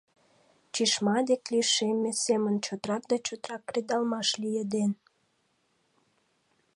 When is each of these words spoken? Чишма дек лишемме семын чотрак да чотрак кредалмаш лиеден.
Чишма 0.73 1.17
дек 1.29 1.43
лишемме 1.51 2.11
семын 2.25 2.55
чотрак 2.65 3.03
да 3.11 3.17
чотрак 3.27 3.61
кредалмаш 3.69 4.29
лиеден. 4.41 4.91